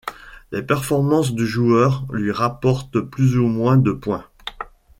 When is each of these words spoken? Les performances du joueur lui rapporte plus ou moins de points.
Les 0.51 0.63
performances 0.63 1.31
du 1.31 1.45
joueur 1.45 2.05
lui 2.11 2.31
rapporte 2.31 2.99
plus 3.01 3.37
ou 3.37 3.45
moins 3.45 3.77
de 3.77 3.91
points. 3.91 4.25